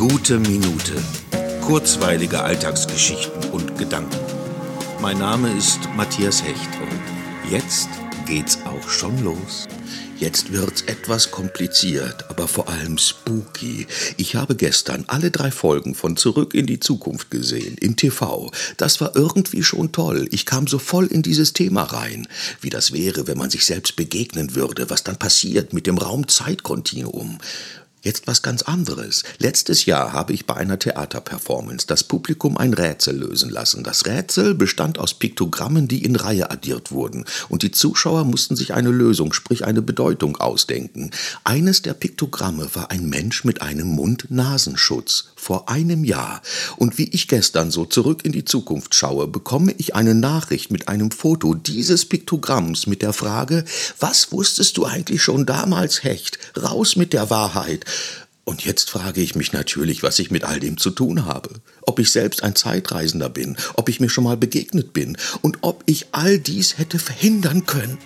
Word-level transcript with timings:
Gute 0.00 0.38
Minute. 0.38 0.94
Kurzweilige 1.60 2.40
Alltagsgeschichten 2.40 3.50
und 3.50 3.76
Gedanken. 3.76 4.16
Mein 5.02 5.18
Name 5.18 5.54
ist 5.54 5.78
Matthias 5.94 6.42
Hecht 6.42 6.70
und 6.80 7.50
jetzt 7.52 7.90
geht's 8.24 8.60
auch 8.64 8.88
schon 8.88 9.22
los. 9.22 9.68
Jetzt 10.18 10.52
wird's 10.52 10.80
etwas 10.82 11.30
kompliziert, 11.30 12.30
aber 12.30 12.48
vor 12.48 12.70
allem 12.70 12.96
spooky. 12.96 13.86
Ich 14.16 14.36
habe 14.36 14.56
gestern 14.56 15.04
alle 15.06 15.30
drei 15.30 15.50
Folgen 15.50 15.94
von 15.94 16.16
Zurück 16.16 16.54
in 16.54 16.64
die 16.64 16.80
Zukunft 16.80 17.30
gesehen, 17.30 17.76
im 17.78 17.96
TV. 17.96 18.50
Das 18.78 19.02
war 19.02 19.14
irgendwie 19.14 19.62
schon 19.62 19.92
toll. 19.92 20.28
Ich 20.30 20.46
kam 20.46 20.66
so 20.66 20.78
voll 20.78 21.08
in 21.08 21.20
dieses 21.20 21.52
Thema 21.52 21.82
rein. 21.82 22.26
Wie 22.62 22.70
das 22.70 22.92
wäre, 22.92 23.26
wenn 23.26 23.36
man 23.36 23.50
sich 23.50 23.66
selbst 23.66 23.96
begegnen 23.96 24.54
würde, 24.54 24.88
was 24.88 25.04
dann 25.04 25.18
passiert 25.18 25.74
mit 25.74 25.86
dem 25.86 25.98
Raum-Zeit-Kontinuum. 25.98 27.36
Jetzt 28.02 28.26
was 28.26 28.40
ganz 28.40 28.62
anderes. 28.62 29.24
Letztes 29.38 29.84
Jahr 29.84 30.14
habe 30.14 30.32
ich 30.32 30.46
bei 30.46 30.56
einer 30.56 30.78
Theaterperformance 30.78 31.86
das 31.86 32.02
Publikum 32.02 32.56
ein 32.56 32.72
Rätsel 32.72 33.18
lösen 33.18 33.50
lassen. 33.50 33.84
Das 33.84 34.06
Rätsel 34.06 34.54
bestand 34.54 34.98
aus 34.98 35.12
Piktogrammen, 35.12 35.86
die 35.86 36.02
in 36.02 36.16
Reihe 36.16 36.50
addiert 36.50 36.92
wurden. 36.92 37.26
Und 37.50 37.62
die 37.62 37.72
Zuschauer 37.72 38.24
mussten 38.24 38.56
sich 38.56 38.72
eine 38.72 38.88
Lösung, 38.88 39.34
sprich 39.34 39.66
eine 39.66 39.82
Bedeutung 39.82 40.38
ausdenken. 40.38 41.10
Eines 41.44 41.82
der 41.82 41.92
Piktogramme 41.92 42.74
war 42.74 42.90
ein 42.90 43.06
Mensch 43.06 43.44
mit 43.44 43.60
einem 43.60 43.88
Mund-Nasenschutz. 43.88 45.32
Vor 45.36 45.68
einem 45.68 46.04
Jahr. 46.04 46.40
Und 46.76 46.96
wie 46.96 47.08
ich 47.10 47.28
gestern 47.28 47.70
so 47.70 47.84
zurück 47.84 48.24
in 48.24 48.32
die 48.32 48.46
Zukunft 48.46 48.94
schaue, 48.94 49.28
bekomme 49.28 49.74
ich 49.76 49.94
eine 49.94 50.14
Nachricht 50.14 50.70
mit 50.70 50.88
einem 50.88 51.10
Foto 51.10 51.52
dieses 51.54 52.06
Piktogramms 52.06 52.86
mit 52.86 53.02
der 53.02 53.12
Frage, 53.12 53.64
was 53.98 54.32
wusstest 54.32 54.78
du 54.78 54.86
eigentlich 54.86 55.22
schon 55.22 55.44
damals, 55.44 56.02
Hecht? 56.02 56.38
Raus 56.56 56.96
mit 56.96 57.12
der 57.12 57.28
Wahrheit. 57.28 57.84
Und 58.44 58.64
jetzt 58.64 58.90
frage 58.90 59.20
ich 59.20 59.34
mich 59.36 59.52
natürlich, 59.52 60.02
was 60.02 60.18
ich 60.18 60.30
mit 60.30 60.44
all 60.44 60.58
dem 60.58 60.76
zu 60.76 60.90
tun 60.90 61.24
habe. 61.24 61.60
Ob 61.82 61.98
ich 61.98 62.10
selbst 62.10 62.42
ein 62.42 62.56
Zeitreisender 62.56 63.28
bin, 63.28 63.56
ob 63.74 63.88
ich 63.88 64.00
mir 64.00 64.08
schon 64.08 64.24
mal 64.24 64.36
begegnet 64.36 64.92
bin 64.92 65.16
und 65.42 65.58
ob 65.60 65.84
ich 65.86 66.08
all 66.12 66.38
dies 66.38 66.78
hätte 66.78 66.98
verhindern 66.98 67.66
können. 67.66 67.98